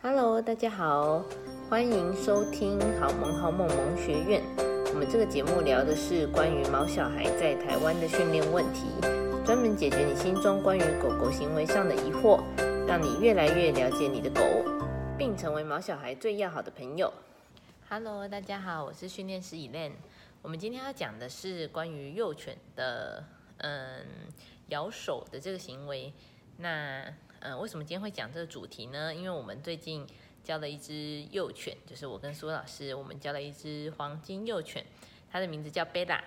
[0.00, 1.24] Hello，大家好，
[1.68, 4.40] 欢迎收听好萌好萌萌学院。
[4.56, 8.86] 我们这个节目聊的是关于毛小孩在台湾的训练问题，
[9.44, 12.40] 专门解决你心中关于狗狗行为上的疑惑，
[12.86, 14.40] 让你越来越了解你的狗，
[15.18, 17.12] 并成为毛小孩最要好的朋友。
[17.88, 19.94] Hello，大家好，我是训练师 Elen。
[20.42, 23.24] 我们今天要讲的是关于幼犬的
[23.56, 24.06] 嗯
[24.68, 26.12] 咬手的这个行为。
[26.60, 27.04] 那
[27.40, 29.14] 嗯，为什么今天会讲这个主题呢？
[29.14, 30.04] 因为我们最近
[30.42, 34.84] 教了一只幼犬，就是我跟苏老师，我们教了一只黄金幼犬，
[35.30, 36.22] 它的名字叫贝拉。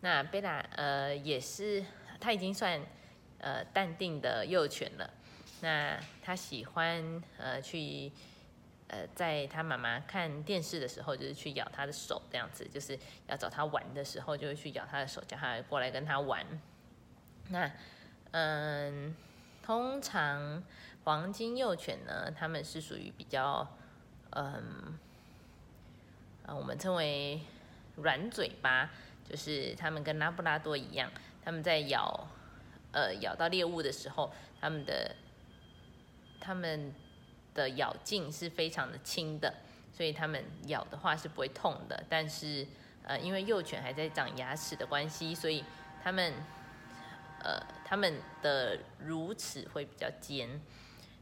[0.00, 1.84] 那贝拉呃也是，
[2.18, 2.80] 它已经算
[3.38, 5.10] 呃淡定的幼犬了。
[5.60, 8.10] 那它喜欢呃去
[8.88, 16.42] 呃在它妈妈看电视的时候，就是去咬它的手这样子，就是要找它玩的时候，就会去咬它的手，叫它过来跟它玩。
[17.50, 17.70] 那
[18.30, 19.14] 嗯。
[19.64, 20.62] 通常
[21.04, 23.66] 黄金幼犬呢，它们是属于比较，
[24.32, 24.98] 嗯，
[26.44, 27.40] 啊，我们称为
[27.96, 28.90] 软嘴巴，
[29.26, 31.10] 就是它们跟拉布拉多一样，
[31.42, 32.28] 它们在咬，
[32.92, 35.16] 呃，咬到猎物的时候，它们的，
[36.38, 36.92] 它们
[37.54, 39.54] 的咬劲是非常的轻的，
[39.94, 42.04] 所以它们咬的话是不会痛的。
[42.10, 42.66] 但是，
[43.02, 45.64] 呃，因为幼犬还在长牙齿的关系，所以
[46.02, 46.34] 它们。
[47.44, 50.48] 呃，他们的乳齿会比较尖，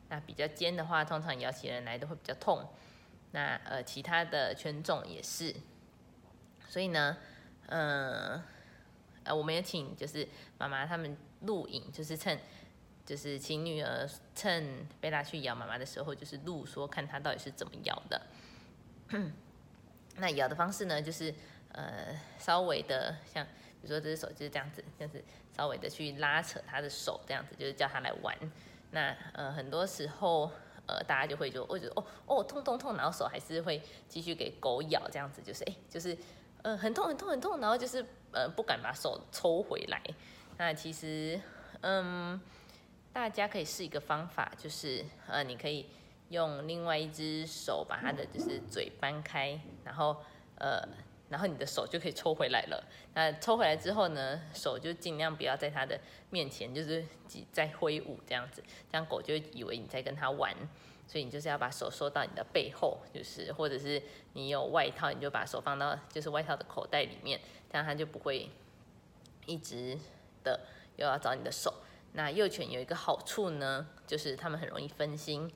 [0.08, 2.64] 那比较尖的话，通常咬起人来都会比较痛。
[3.32, 5.52] 那呃，其他的犬种也是，
[6.68, 7.16] 所以呢，
[7.66, 8.40] 嗯，
[9.24, 12.38] 呃，我们也请就是妈妈他们录影，就是趁
[13.04, 18.22] 就是请女儿趁贝拉去咬妈妈的时候，就是录说看她到底是怎么咬的。
[20.18, 21.34] 那咬的方式呢，就是
[21.72, 23.44] 呃，稍微的像。
[23.82, 25.22] 比如说这只手就是这样子，这样子
[25.56, 28.32] 稍微的去拉扯它的手，这样子就是叫它来玩。
[28.92, 30.48] 那呃很多时候
[30.86, 36.16] 呃大家就会就我觉得哦哦痛痛痛，然后手还是会继续给狗咬，这样子就是哎就是
[36.62, 40.00] 呃很痛很痛很痛，然后就是呃不敢把手抽回来。
[40.58, 41.40] 那其实
[41.80, 42.40] 嗯
[43.12, 45.90] 大家可以试一个方法，就是呃你可以
[46.28, 50.16] 用另外一只手把它的就是嘴掰开，然后
[50.58, 50.86] 呃。
[51.32, 52.84] 然后你的手就可以抽回来了。
[53.14, 55.98] 那抽回来之后呢，手就尽量不要在它的
[56.28, 60.54] 面前，就是挤在挥舞这样子，这样狗就以为你在跟它玩。
[61.08, 64.00] 所以你就是要把手收到你的背后，就是或者是
[64.34, 67.40] 你有外套，你就把手放到就是外套的口袋里面，
[67.70, 68.50] 这样它就不会
[69.46, 69.98] 一直
[70.44, 70.60] 的
[70.96, 71.74] 又要找你的手。
[72.12, 75.50] 那幼犬有一个好处呢，就是它们很容易分心，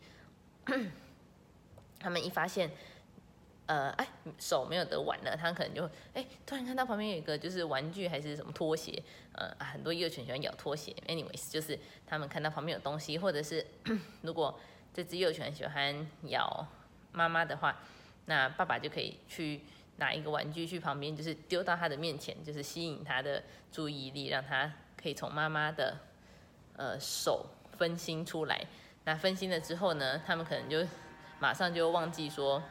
[2.01, 2.71] 它们一发现。
[3.67, 4.07] 呃，哎，
[4.39, 10.95] 手没有得玩了，他可能就哎，突然看到旁边有一个就是玩具还是什么拖鞋，呃，很多幼犬喜欢咬拖鞋。
[11.09, 13.67] anyways，就是他们看到旁边有东西，或者是
[14.23, 14.57] 如果
[14.95, 16.65] 这只幼犬喜欢咬
[17.11, 17.81] 妈妈的话，
[18.27, 19.63] 那爸爸就可以去
[19.97, 25.99] 拿一个玩具去旁边，就是丢到他的面前，就是吸引他的注意力，让他可以从妈妈的
[26.77, 27.45] 呃手
[27.77, 28.65] 分心出来。
[29.05, 30.87] 那分心了之后呢，他们可能就
[31.41, 32.63] 马上就忘记说。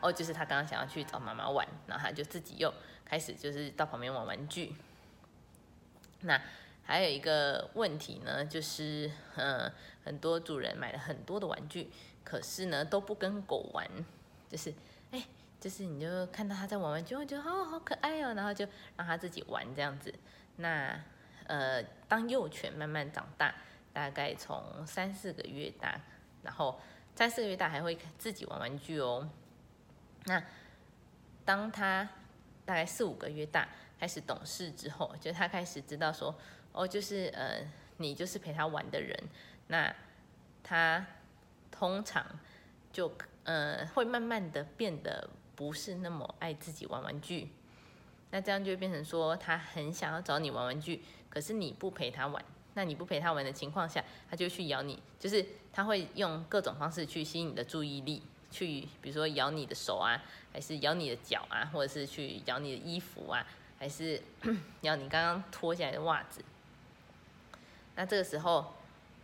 [0.00, 2.72] 哦，就是他刚刚想要去找妈妈玩，然后他就自己又
[3.04, 4.74] 开始就是到旁边玩玩具。
[6.20, 6.40] 那
[6.82, 9.70] 还有一个问题呢，就是嗯，
[10.04, 11.90] 很多主人买了很多的玩具，
[12.24, 13.86] 可是呢都不跟狗玩，
[14.48, 14.72] 就是
[15.10, 15.22] 哎，
[15.60, 18.66] 就是你就看到他在玩玩具，觉得哦好可爱哦，然后就
[18.96, 20.12] 让他自己玩这样子。
[20.56, 20.98] 那
[21.46, 23.54] 呃，当幼犬慢慢长大，
[23.92, 26.00] 大概从三四个月大，
[26.42, 26.80] 然后
[27.14, 29.28] 三四个月大还会自己玩玩具哦。
[30.28, 30.42] 那
[31.44, 32.08] 当他
[32.64, 33.66] 大概四五个月大，
[33.98, 36.34] 开始懂事之后，就他开始知道说，
[36.72, 37.66] 哦，就是呃，
[37.96, 39.18] 你就是陪他玩的人，
[39.68, 39.92] 那
[40.62, 41.04] 他
[41.70, 42.24] 通常
[42.92, 43.10] 就
[43.44, 47.48] 呃会慢慢的变得不是那么爱自己玩玩具，
[48.30, 52.44] 那这样就会变成说，他很想要找你玩玩具，可是你不陪他玩，
[52.74, 58.22] 那你不陪他玩的情况下，他就去咬你，就是他会用各种方式去吸引你的注意力。
[58.50, 60.20] 去，比如说咬你的手啊，
[60.52, 63.46] 还是咬你的脚啊，或者是去咬你的衣服啊，
[63.78, 64.20] 还是
[64.82, 66.42] 咬你刚刚脱下来的袜子。
[67.94, 68.74] 那这个时候，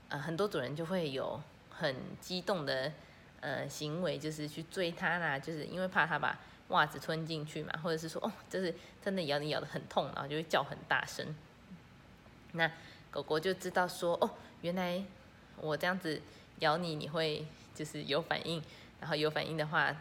[0.08, 1.40] 呃，很多主人就会有
[1.70, 2.92] 很激动的
[3.40, 6.38] 呃行为，就是去追它啦，就是因为怕它把
[6.68, 11.34] 袜子吞进去嘛，或者是说哦，就是真的咬你咬得很痛，然后就会叫很大声。
[12.52, 12.70] 那
[13.10, 14.30] 狗狗就知道说哦，
[14.60, 15.02] 原来
[15.58, 16.20] 我这样子
[16.58, 18.62] 咬你，你会就是有反应。
[19.04, 19.94] 然后有反应的话，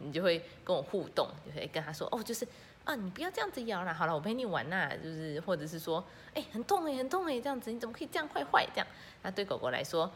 [0.00, 2.46] 你就会跟我互动，就会跟他说：“哦，就是
[2.84, 6.04] 啊，你不要这样子咬啦，好了，我陪你玩呐。”就是或者是说
[6.36, 8.86] ：“哎，很痛哎，很痛哎，这样子你怎么可以这样坏坏这样？”
[9.24, 10.12] 那对狗狗来说，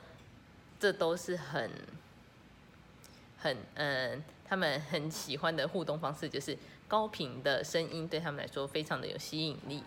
[0.79, 1.70] 这都是很
[3.38, 6.55] 很嗯，他们很喜欢的互动方式就是
[6.87, 9.82] 高频的声音，对他们来说非常的有吸引力。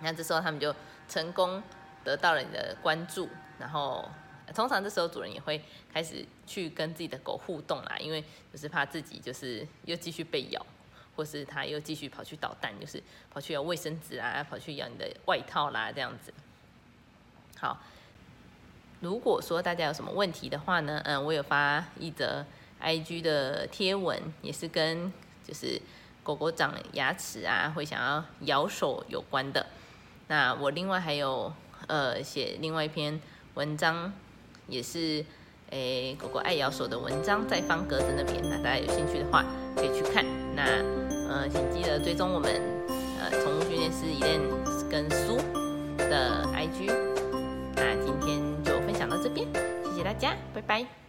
[0.00, 0.74] 那这时候他们就
[1.08, 1.62] 成功
[2.02, 3.28] 得到了你的关注，
[3.60, 4.04] 然后
[4.54, 5.62] 通常这时候主人也会
[5.92, 8.22] 开始去跟自己的狗互动啦，因为
[8.52, 10.64] 就是怕自己就是又继续被咬，
[11.16, 16.32] 或是它又继续跑去捣蛋，就是跑去咬卫生纸啊，跑去咬你的外套啦，这样子。
[17.58, 17.80] 好，
[19.00, 22.44] 如果说大家有什么问题的话呢，嗯，我有发一则
[22.80, 25.12] IG 的贴文，也是跟
[25.42, 25.80] 就是
[26.22, 29.66] 狗狗长牙齿啊，会想要咬手有关的。
[30.28, 31.52] 那我另外还有
[31.86, 33.20] 呃写另外一篇
[33.54, 34.12] 文章，
[34.68, 35.24] 也是
[35.70, 39.44] 诶狗狗爱咬手的文章，在方格子那边，那大家有兴趣的话
[39.76, 40.24] 可以去看。
[40.54, 40.62] 那
[41.28, 42.50] 呃请记得追踪我们
[43.20, 44.40] 呃宠物训练师伊莲
[44.90, 45.36] 跟苏
[45.98, 46.92] 的 IG。
[47.74, 49.46] 那今天就分享到这边，
[49.84, 51.05] 谢谢大家，拜拜。